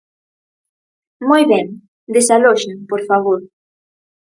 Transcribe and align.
Moi 1.29 1.41
ben, 1.51 1.67
desaloxen, 2.15 2.77
por 2.89 3.01
favor. 3.09 3.39